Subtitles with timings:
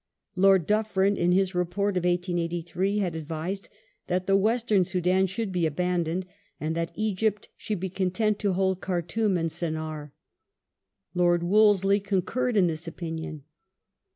[0.35, 3.69] Lord DufFerin, in his report of 1883, had advised
[4.07, 6.25] that the Western Soudan should be abandoned,
[6.59, 10.11] and that Egypt should be content to hold Khartoum and Sennaar.
[11.13, 13.43] Lord Wolseley concurred in this opinion.